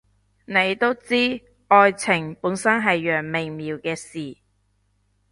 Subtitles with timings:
[0.45, 4.39] 你都知，愛情本身係樣微妙嘅事